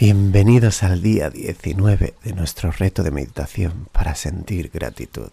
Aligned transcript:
Bienvenidos 0.00 0.84
al 0.84 1.02
día 1.02 1.28
19 1.28 2.14
de 2.22 2.32
nuestro 2.32 2.70
reto 2.70 3.02
de 3.02 3.10
meditación 3.10 3.88
para 3.90 4.14
sentir 4.14 4.70
gratitud. 4.70 5.32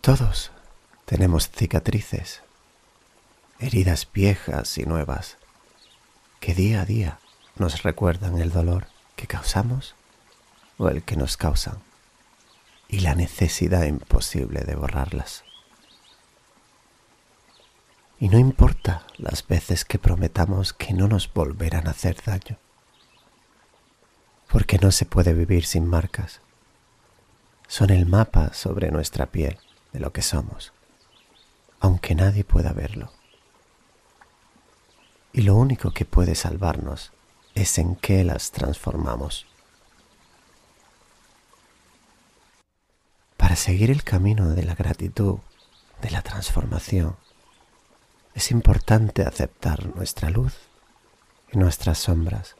Todos 0.00 0.50
tenemos 1.04 1.50
cicatrices, 1.50 2.40
heridas 3.58 4.08
viejas 4.10 4.78
y 4.78 4.84
nuevas, 4.84 5.36
que 6.40 6.54
día 6.54 6.80
a 6.80 6.86
día 6.86 7.18
nos 7.56 7.82
recuerdan 7.82 8.38
el 8.38 8.50
dolor 8.50 8.86
que 9.14 9.26
causamos 9.26 9.94
o 10.78 10.88
el 10.88 11.02
que 11.02 11.16
nos 11.16 11.36
causan 11.36 11.76
y 12.88 13.00
la 13.00 13.14
necesidad 13.14 13.84
imposible 13.84 14.62
de 14.62 14.74
borrarlas. 14.74 15.44
Y 18.22 18.28
no 18.28 18.38
importa 18.38 19.04
las 19.16 19.44
veces 19.44 19.84
que 19.84 19.98
prometamos 19.98 20.72
que 20.72 20.92
no 20.92 21.08
nos 21.08 21.32
volverán 21.32 21.88
a 21.88 21.90
hacer 21.90 22.22
daño, 22.24 22.56
porque 24.48 24.78
no 24.78 24.92
se 24.92 25.06
puede 25.06 25.34
vivir 25.34 25.66
sin 25.66 25.88
marcas. 25.88 26.40
Son 27.66 27.90
el 27.90 28.06
mapa 28.06 28.52
sobre 28.54 28.92
nuestra 28.92 29.26
piel 29.26 29.58
de 29.92 29.98
lo 29.98 30.12
que 30.12 30.22
somos, 30.22 30.72
aunque 31.80 32.14
nadie 32.14 32.44
pueda 32.44 32.72
verlo. 32.72 33.10
Y 35.32 35.42
lo 35.42 35.56
único 35.56 35.90
que 35.90 36.04
puede 36.04 36.36
salvarnos 36.36 37.10
es 37.56 37.76
en 37.76 37.96
qué 37.96 38.22
las 38.22 38.52
transformamos. 38.52 39.46
Para 43.36 43.56
seguir 43.56 43.90
el 43.90 44.04
camino 44.04 44.50
de 44.50 44.62
la 44.62 44.76
gratitud, 44.76 45.38
de 46.00 46.10
la 46.12 46.22
transformación, 46.22 47.16
es 48.34 48.50
importante 48.50 49.22
aceptar 49.22 49.94
nuestra 49.94 50.30
luz 50.30 50.54
y 51.52 51.58
nuestras 51.58 51.98
sombras, 51.98 52.56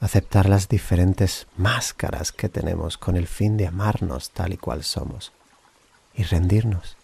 aceptar 0.00 0.48
las 0.48 0.68
diferentes 0.68 1.46
máscaras 1.56 2.32
que 2.32 2.48
tenemos 2.48 2.96
con 2.96 3.16
el 3.16 3.26
fin 3.26 3.56
de 3.56 3.66
amarnos 3.66 4.30
tal 4.30 4.52
y 4.52 4.56
cual 4.56 4.82
somos 4.82 5.32
y 6.14 6.22
rendirnos. 6.24 6.96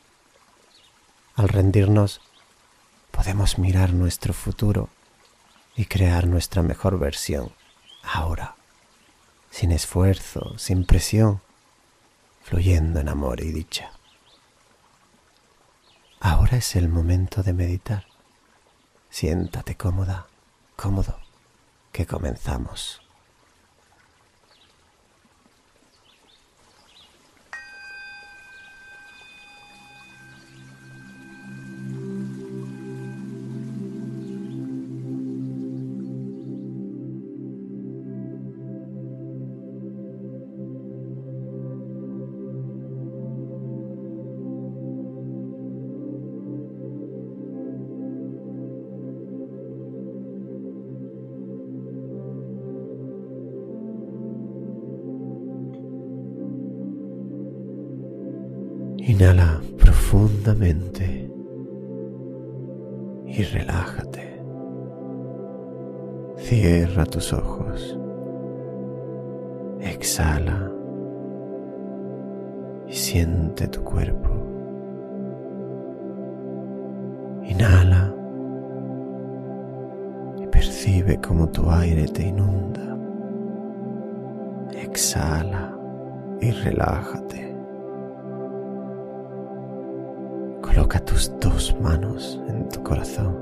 Al 1.34 1.48
rendirnos 1.48 2.20
podemos 3.10 3.58
mirar 3.58 3.92
nuestro 3.92 4.32
futuro 4.32 4.88
y 5.76 5.84
crear 5.84 6.26
nuestra 6.26 6.62
mejor 6.62 6.98
versión 6.98 7.52
ahora, 8.02 8.56
sin 9.50 9.70
esfuerzo, 9.72 10.58
sin 10.58 10.84
presión, 10.84 11.40
fluyendo 12.42 13.00
en 13.00 13.08
amor 13.08 13.40
y 13.40 13.52
dicha. 13.52 13.92
Ahora 16.20 16.56
es 16.56 16.74
el 16.74 16.88
momento 16.88 17.44
de 17.44 17.52
meditar. 17.52 18.06
Siéntate 19.08 19.76
cómoda, 19.76 20.26
cómodo, 20.74 21.20
que 21.92 22.06
comenzamos. 22.06 23.07
Inhala 59.08 59.62
profundamente 59.78 61.32
y 63.24 63.42
relájate. 63.42 64.38
Cierra 66.36 67.06
tus 67.06 67.32
ojos. 67.32 67.98
Exhala 69.80 70.70
y 72.86 72.92
siente 72.92 73.66
tu 73.68 73.82
cuerpo. 73.82 74.28
Inhala 77.44 78.14
y 80.36 80.46
percibe 80.48 81.18
cómo 81.26 81.48
tu 81.48 81.70
aire 81.70 82.08
te 82.08 82.26
inunda. 82.26 82.94
Exhala 84.74 85.74
y 86.42 86.50
relájate. 86.50 87.57
Coloca 90.88 91.04
tus 91.04 91.38
dos 91.38 91.76
manos 91.82 92.40
en 92.48 92.66
tu 92.70 92.82
corazón 92.82 93.36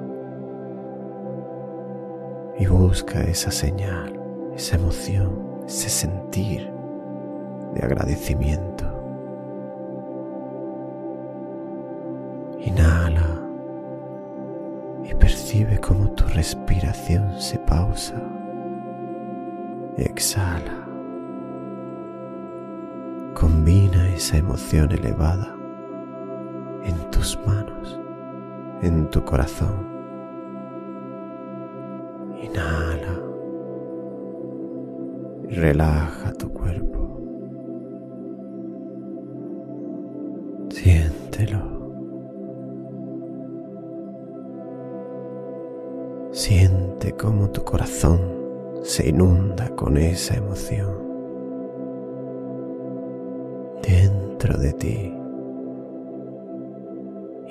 y 2.58 2.66
busca 2.66 3.20
esa 3.20 3.52
señal, 3.52 4.20
esa 4.56 4.74
emoción, 4.74 5.62
ese 5.64 5.88
sentir 5.88 6.68
de 7.72 7.84
agradecimiento. 7.84 8.84
Inhala 12.58 13.40
y 15.04 15.14
percibe 15.14 15.78
cómo 15.78 16.10
tu 16.10 16.24
respiración 16.24 17.40
se 17.40 17.60
pausa. 17.60 18.20
Exhala. 19.98 20.84
Combina 23.34 24.08
esa 24.08 24.36
emoción 24.36 24.90
elevada 24.90 25.55
en 26.86 27.10
tus 27.10 27.38
manos, 27.46 27.98
en 28.82 29.10
tu 29.10 29.24
corazón. 29.24 29.86
Inhala 32.40 33.20
y 35.48 35.54
relaja 35.54 36.32
tu 36.34 36.52
cuerpo. 36.52 37.20
Siéntelo. 40.70 41.76
Siente 46.30 47.12
cómo 47.12 47.50
tu 47.50 47.64
corazón 47.64 48.20
se 48.82 49.08
inunda 49.08 49.68
con 49.70 49.96
esa 49.96 50.36
emoción 50.36 51.06
dentro 53.82 54.56
de 54.58 54.72
ti 54.74 55.25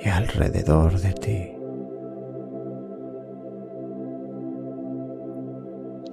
y 0.04 0.08
alrededor 0.08 0.98
de 1.00 1.12
ti. 1.12 1.52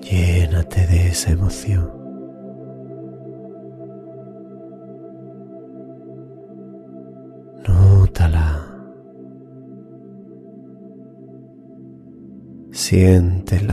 Llénate 0.01 0.85
de 0.87 1.07
esa 1.07 1.31
emoción. 1.31 1.89
Nótala. 7.67 8.67
Siéntela 12.71 13.72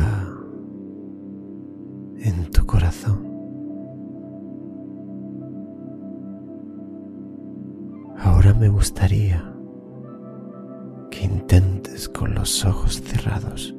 los 12.34 12.64
ojos 12.64 13.00
cerrados 13.02 13.74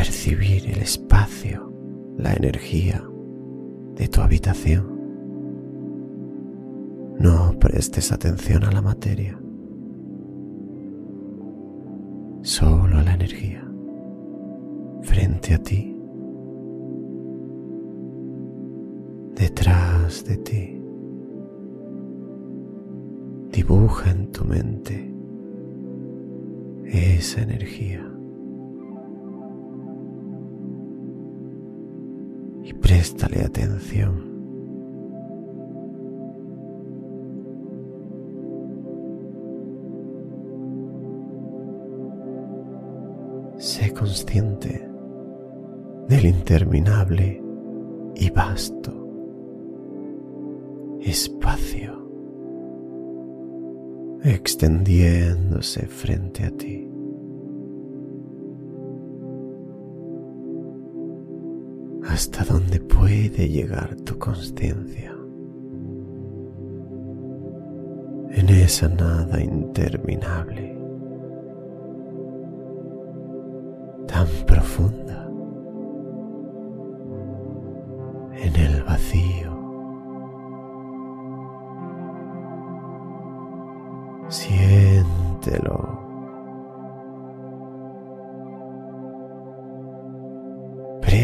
percibir 0.00 0.64
el 0.70 0.80
espacio, 0.80 1.70
la 2.16 2.32
energía 2.32 3.04
de 3.96 4.08
tu 4.08 4.22
habitación. 4.22 4.98
No 7.18 7.58
prestes 7.58 8.10
atención 8.10 8.64
a 8.64 8.72
la 8.72 8.80
materia, 8.80 9.38
solo 12.40 12.96
a 12.96 13.02
la 13.02 13.12
energía 13.12 13.62
frente 15.02 15.52
a 15.52 15.58
ti, 15.58 15.94
detrás 19.34 20.24
de 20.24 20.36
ti. 20.38 20.82
Dibuja 23.52 24.10
en 24.12 24.32
tu 24.32 24.44
mente 24.46 25.09
esa 26.92 27.42
energía. 27.42 28.06
Y 32.64 32.72
préstale 32.74 33.44
atención. 33.44 34.30
sé 43.60 43.92
consciente 43.92 44.88
del 46.08 46.24
interminable 46.24 47.42
y 48.16 48.30
vasto 48.30 48.90
espacio 51.02 52.09
extendiéndose 54.22 55.86
frente 55.86 56.44
a 56.44 56.50
ti. 56.50 56.90
hasta 62.10 62.44
dónde 62.44 62.80
puede 62.80 63.48
llegar 63.48 63.94
tu 64.04 64.18
conciencia. 64.18 65.14
En 68.32 68.48
esa 68.48 68.88
nada 68.88 69.40
interminable, 69.40 70.69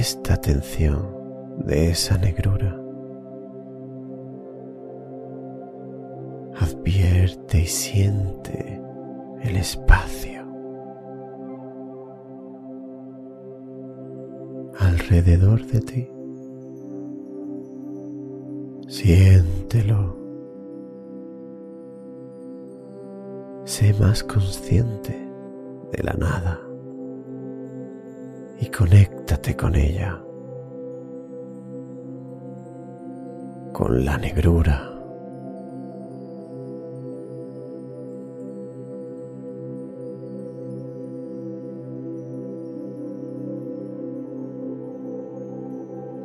Presta 0.06 0.34
atención 0.34 1.04
de 1.66 1.90
esa 1.90 2.16
negrura. 2.16 2.80
Advierte 6.60 7.62
y 7.62 7.66
siente 7.66 8.80
el 9.42 9.56
espacio 9.56 10.44
alrededor 14.78 15.66
de 15.66 15.80
ti. 15.80 16.08
Siéntelo. 18.86 20.16
Sé 23.64 23.92
más 23.94 24.22
consciente 24.22 25.28
de 25.90 26.02
la 26.04 26.12
nada 26.12 26.65
y 28.58 28.66
conéctate 28.66 29.56
con 29.56 29.74
ella, 29.74 30.20
con 33.72 34.04
la 34.04 34.16
negrura. 34.16 34.92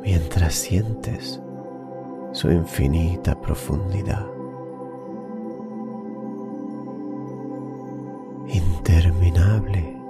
Mientras 0.02 0.54
sientes 0.54 1.40
su 2.32 2.50
infinita 2.50 3.38
profundidad. 3.40 4.26
Interminable 8.48 10.01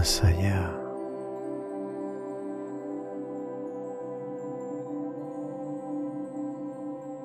más 0.00 0.24
allá. 0.24 0.72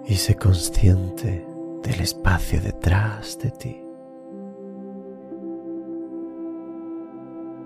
Y 0.07 0.16
sé 0.16 0.36
consciente 0.36 1.48
del 1.83 2.01
espacio 2.01 2.60
detrás 2.62 3.39
de 3.39 3.51
ti. 3.51 3.81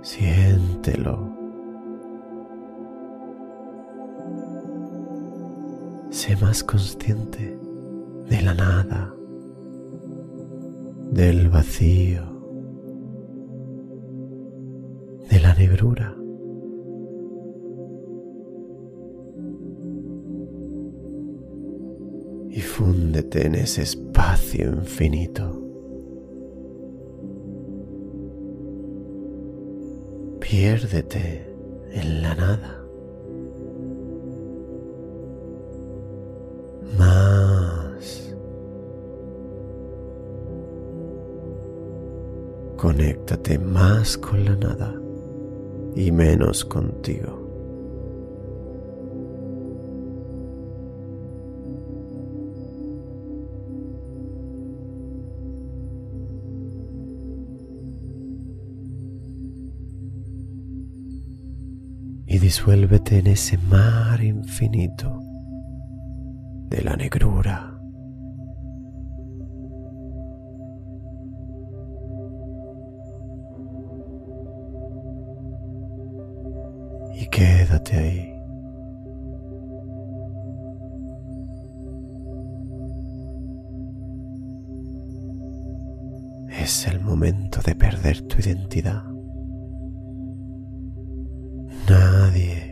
Siéntelo. 0.04 1.28
Sé 6.12 6.36
más 6.36 6.64
consciente 6.64 7.60
de 8.30 8.42
la 8.44 8.54
nada, 8.54 9.12
del 11.12 11.50
vacío 11.50 12.39
negrura. 15.60 16.16
Y 22.50 22.62
fúndete 22.62 23.46
en 23.46 23.56
ese 23.56 23.82
espacio 23.82 24.70
infinito. 24.70 25.46
Piérdete 30.40 31.54
en 31.92 32.22
la 32.22 32.36
nada. 32.36 32.76
Más. 36.98 38.36
Conéctate 42.78 43.60
más 43.60 44.18
con 44.18 44.46
la 44.46 44.56
nada 44.56 45.09
y 46.00 46.14
menos 46.14 46.64
contigo. 46.64 47.36
Y 62.28 62.38
disuélvete 62.38 63.20
en 63.20 63.28
ese 63.28 63.58
mar 63.58 64.24
infinito 64.24 65.20
de 66.70 66.82
la 66.82 66.96
negrura. 66.96 67.69
Es 86.50 86.86
el 86.88 87.00
momento 87.02 87.62
de 87.66 87.74
perder 87.74 88.22
tu 88.22 88.38
identidad. 88.38 89.04
Nadie 91.90 92.69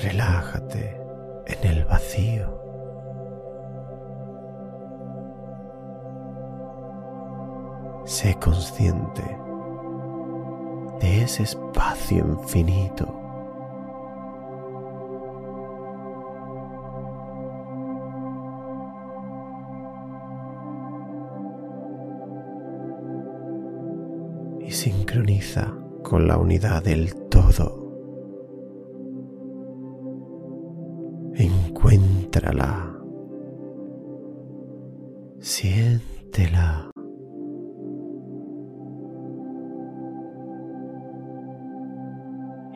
Relájate 0.00 1.00
en 1.46 1.70
el 1.70 1.84
vacío. 1.84 2.60
Sé 8.04 8.34
consciente 8.36 9.22
de 11.00 11.22
ese 11.22 11.44
espacio 11.44 12.18
infinito 12.18 13.22
sincroniza 24.72 25.72
con 26.02 26.26
la 26.26 26.38
unidad 26.38 26.82
del 26.82 27.14
todo. 27.28 27.81
Siéntela. 35.42 36.90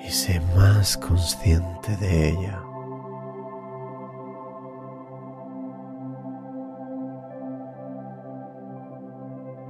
Y 0.04 0.10
sé 0.10 0.40
más 0.56 0.96
consciente 0.98 1.96
de 1.96 2.28
ella. 2.30 2.62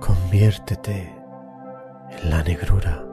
Conviértete 0.00 1.14
en 2.10 2.30
la 2.30 2.42
negrura. 2.42 3.05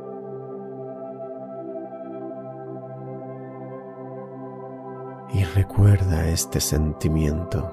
Recuerda 5.54 6.28
este 6.28 6.60
sentimiento. 6.60 7.72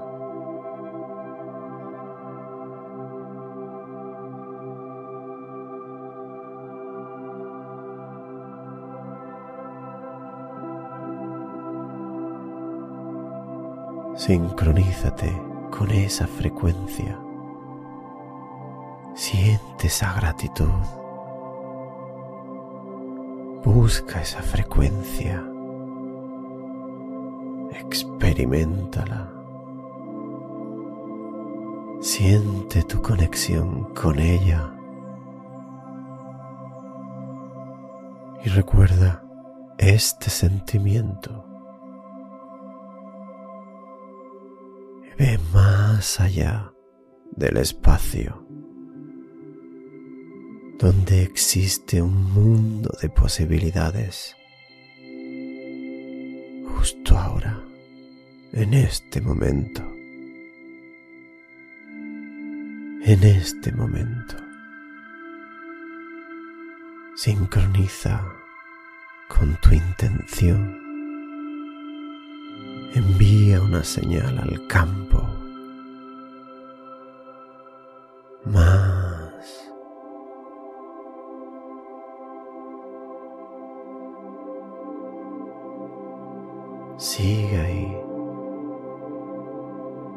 Sincronízate 14.15 15.31
con 15.71 15.89
esa 15.89 16.27
frecuencia. 16.27 17.19
Siente 19.15 19.87
esa 19.87 20.13
gratitud. 20.13 20.69
Busca 23.63 24.21
esa 24.21 24.43
frecuencia. 24.43 25.50
Experimentala. 28.41 29.31
Siente 32.01 32.81
tu 32.83 32.99
conexión 32.99 33.93
con 33.93 34.17
ella. 34.17 34.73
Y 38.43 38.49
recuerda 38.49 39.23
este 39.77 40.31
sentimiento 40.31 41.45
Ve 45.19 45.37
más 45.53 46.19
allá 46.19 46.73
del 47.35 47.57
espacio, 47.57 48.43
donde 50.79 51.21
existe 51.21 52.01
un 52.01 52.33
mundo 52.33 52.89
de 52.99 53.09
posibilidades. 53.09 54.35
Justo 56.75 57.15
ahora, 57.15 57.61
en 58.53 58.73
este 58.73 59.21
momento, 59.21 59.81
en 63.03 63.23
este 63.23 63.71
momento, 63.71 64.35
sincroniza 67.15 68.21
con 69.29 69.55
tu 69.61 69.73
intención 69.73 70.81
envía 72.93 73.61
una 73.61 73.83
señal 73.83 74.37
al 74.37 74.67
campo. 74.67 75.27
Más. 78.45 79.71
Sigue 86.97 87.57
ahí. 87.57 88.10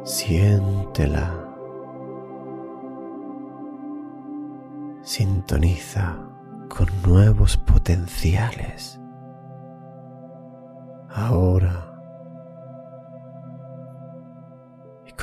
Siéntela. 0.05 1.33
Sintoniza 5.03 6.17
con 6.69 6.87
nuevos 7.03 7.57
potenciales. 7.57 9.01
Ahora 11.09 11.95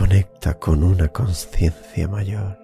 conecta 0.02 0.56
con 0.56 0.84
una 0.84 1.10
conciencia 1.10 2.08
mayor 2.08 2.58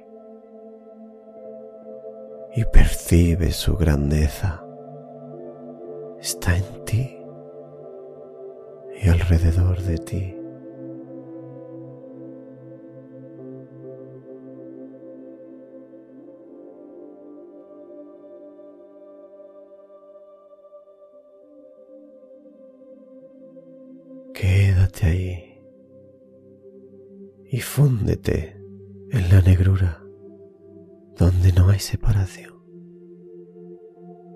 y 2.56 2.66
percibe 2.66 3.52
su 3.52 3.78
grandeza. 3.78 4.64
Está 6.20 6.58
en 6.58 6.86
ti 6.86 7.16
y 9.04 9.10
alrededor 9.10 9.80
de 9.82 9.98
ti. 10.00 10.37
Ahí 25.04 25.62
y 27.50 27.60
fúndete 27.62 28.60
en 29.12 29.30
la 29.30 29.42
negrura 29.42 30.04
donde 31.16 31.54
no 31.54 31.70
hay 31.70 31.80
separación 31.80 32.56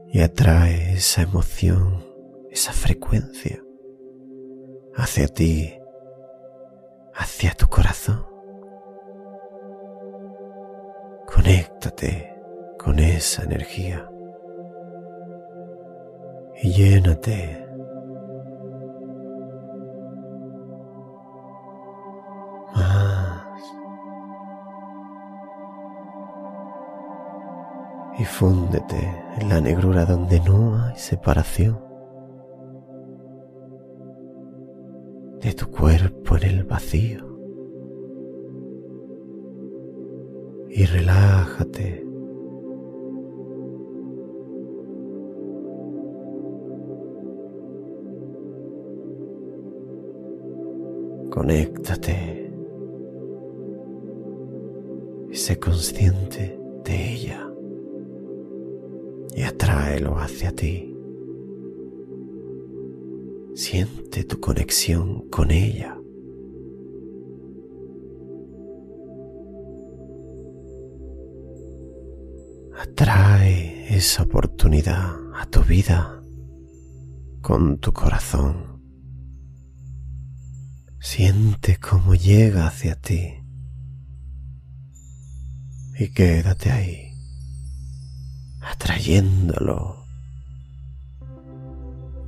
y 0.07 0.21
atrae 0.21 0.93
esa 0.93 1.23
emoción, 1.23 2.05
esa 2.51 2.73
frecuencia 2.73 3.63
hacia 4.95 5.27
ti, 5.27 5.73
hacia 7.15 7.53
tu 7.53 7.67
corazón. 7.67 8.25
Conéctate 11.33 12.35
con 12.77 12.99
esa 12.99 13.43
energía 13.43 14.09
y 16.61 16.71
llénate 16.71 17.70
fúndete 28.41 28.97
en 29.39 29.49
la 29.49 29.61
negrura 29.61 30.03
donde 30.03 30.39
no 30.39 30.75
hay 30.75 30.95
separación. 30.95 31.77
De 35.39 35.53
tu 35.53 35.69
cuerpo 35.69 36.37
en 36.37 36.43
el 36.45 36.63
vacío. 36.63 37.37
Y 40.71 40.85
relájate. 40.85 42.03
Conéctate. 51.29 52.51
Y 55.29 55.35
sé 55.35 55.59
consciente 55.59 56.59
de 56.83 57.13
ella 57.13 57.50
y 59.35 59.43
atráelo 59.43 60.17
hacia 60.19 60.51
ti. 60.53 60.95
Siente 63.55 64.23
tu 64.23 64.39
conexión 64.39 65.29
con 65.29 65.51
ella. 65.51 65.97
Atrae 72.77 73.95
esa 73.95 74.23
oportunidad 74.23 75.15
a 75.35 75.45
tu 75.45 75.61
vida 75.63 76.23
con 77.41 77.77
tu 77.77 77.93
corazón. 77.93 78.81
Siente 80.99 81.77
cómo 81.77 82.15
llega 82.15 82.67
hacia 82.67 82.95
ti 82.95 83.43
y 85.99 86.09
quédate 86.09 86.71
ahí 86.71 87.10
atrayéndolo, 89.01 90.05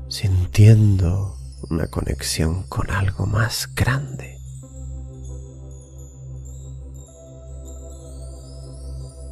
sintiendo 0.08 1.38
una 1.70 1.86
conexión 1.88 2.64
con 2.64 2.90
algo 2.90 3.28
más 3.28 3.70
grande. 3.76 4.40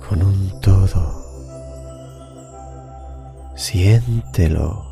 Con 0.08 0.22
un 0.22 0.62
todo. 0.62 1.20
Siéntelo 3.56 4.92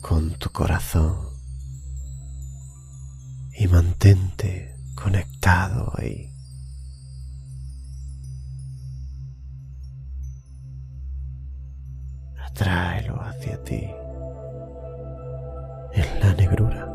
con 0.00 0.30
tu 0.38 0.50
corazón 0.50 1.16
y 3.56 3.68
mantente 3.68 4.76
conectado 4.96 5.92
ahí. 5.96 6.33
Tráelo 12.54 13.20
hacia 13.20 13.62
ti 13.62 13.90
en 15.92 16.20
la 16.20 16.34
negrura. 16.34 16.90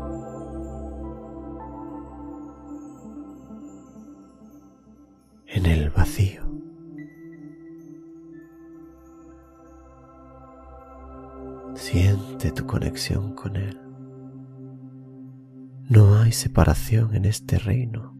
En 5.46 5.66
el 5.66 5.90
vacío. 5.90 6.42
Siente 11.74 12.52
tu 12.52 12.66
conexión 12.66 13.34
con 13.34 13.56
Él. 13.56 13.80
No 15.88 16.18
hay 16.18 16.30
separación 16.30 17.14
en 17.16 17.24
este 17.24 17.58
reino. 17.58 18.16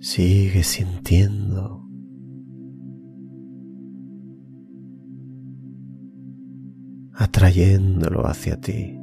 Sigue 0.00 0.64
sintiendo. 0.64 1.85
Atrayéndolo 7.36 8.26
hacia 8.26 8.58
ti. 8.58 8.98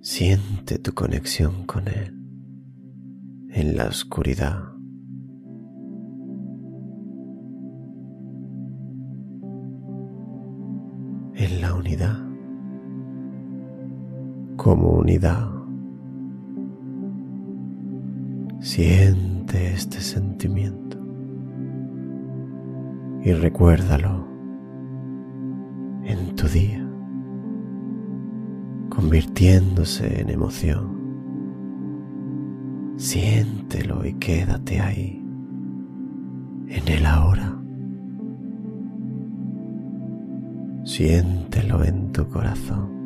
Siente 0.00 0.78
tu 0.78 0.94
conexión 0.94 1.66
con 1.66 1.88
Él 1.88 2.16
en 3.48 3.76
la 3.76 3.86
oscuridad. 3.86 4.62
En 11.34 11.60
la 11.60 11.74
unidad. 11.74 12.20
Como 14.56 14.90
unidad. 14.90 15.50
Siente 18.60 19.72
este 19.72 20.00
sentimiento 20.00 20.98
y 23.24 23.32
recuérdalo 23.32 24.29
tu 26.40 26.48
día 26.48 26.82
convirtiéndose 28.88 30.22
en 30.22 30.30
emoción. 30.30 30.98
Siéntelo 32.96 34.06
y 34.06 34.14
quédate 34.14 34.80
ahí, 34.80 35.22
en 36.68 36.88
el 36.88 37.04
ahora. 37.04 37.58
Siéntelo 40.84 41.84
en 41.84 42.10
tu 42.12 42.26
corazón. 42.26 42.99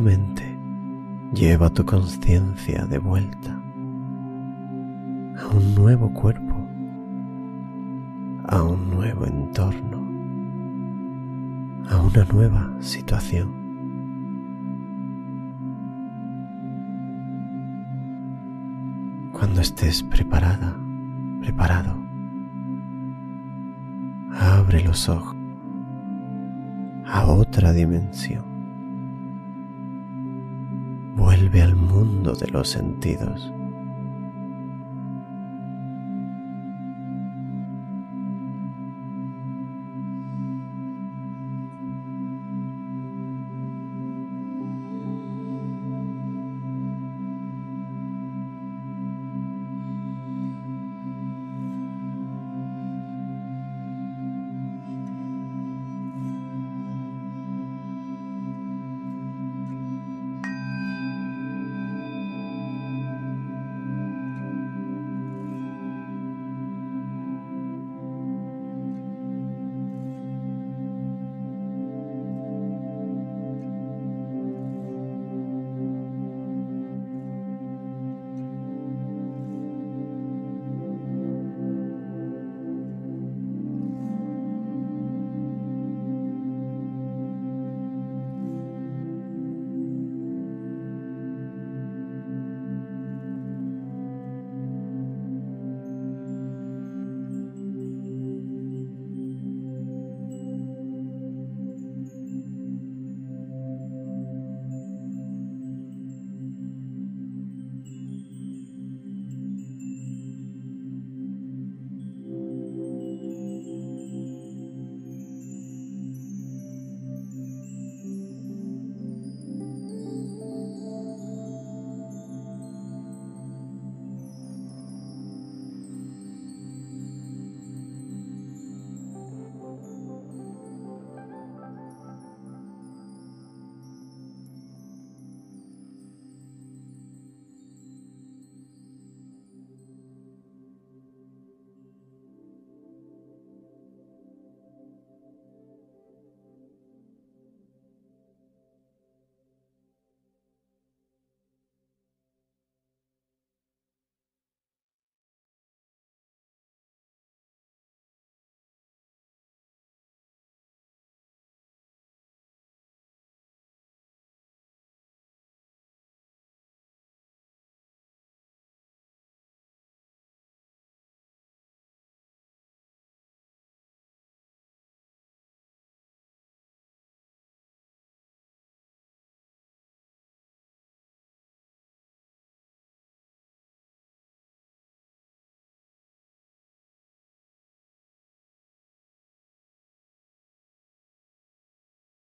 Lentamente, 0.00 0.58
lleva 1.32 1.70
tu 1.70 1.84
conciencia 1.84 2.86
de 2.86 2.98
vuelta 2.98 3.50
a 5.38 5.48
un 5.54 5.74
nuevo 5.74 6.12
cuerpo, 6.12 6.54
a 8.46 8.62
un 8.62 8.90
nuevo 8.90 9.26
entorno, 9.26 9.98
a 11.90 12.00
una 12.00 12.24
nueva 12.32 12.70
situación. 12.80 13.60
Cuando 19.32 19.60
estés 19.60 20.02
preparada, 20.02 20.76
preparado, 21.40 21.96
abre 24.32 24.82
los 24.82 25.08
ojos 25.08 25.36
a 27.06 27.26
otra 27.26 27.72
dimensión. 27.72 28.49
Vuelve 31.20 31.60
al 31.60 31.76
mundo 31.76 32.32
de 32.32 32.48
los 32.48 32.70
sentidos. 32.70 33.52